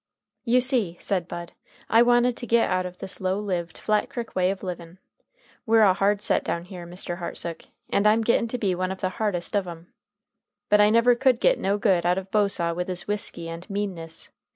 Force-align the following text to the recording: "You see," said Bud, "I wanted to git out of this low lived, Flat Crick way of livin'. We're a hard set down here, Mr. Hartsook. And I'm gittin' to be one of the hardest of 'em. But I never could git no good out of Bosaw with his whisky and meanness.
"You 0.45 0.61
see," 0.61 0.97
said 0.99 1.27
Bud, 1.27 1.51
"I 1.87 2.01
wanted 2.01 2.35
to 2.37 2.47
git 2.47 2.67
out 2.67 2.87
of 2.87 2.97
this 2.97 3.21
low 3.21 3.39
lived, 3.39 3.77
Flat 3.77 4.09
Crick 4.09 4.33
way 4.35 4.49
of 4.49 4.63
livin'. 4.63 4.97
We're 5.63 5.83
a 5.83 5.93
hard 5.93 6.23
set 6.23 6.43
down 6.43 6.65
here, 6.65 6.87
Mr. 6.87 7.19
Hartsook. 7.19 7.65
And 7.87 8.07
I'm 8.07 8.23
gittin' 8.23 8.47
to 8.47 8.57
be 8.57 8.73
one 8.73 8.91
of 8.91 9.01
the 9.01 9.09
hardest 9.21 9.55
of 9.55 9.67
'em. 9.67 9.93
But 10.69 10.81
I 10.81 10.89
never 10.89 11.13
could 11.13 11.39
git 11.39 11.59
no 11.59 11.77
good 11.77 12.03
out 12.03 12.17
of 12.17 12.31
Bosaw 12.31 12.73
with 12.73 12.87
his 12.87 13.07
whisky 13.07 13.47
and 13.47 13.69
meanness. 13.69 14.31